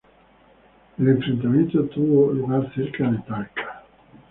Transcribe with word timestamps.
El 0.97 1.09
enfrentamiento 1.09 1.83
tuvo 1.85 2.31
lugar 2.31 2.73
cerca 2.73 3.11
de 3.11 3.19
Talca. 3.19 3.83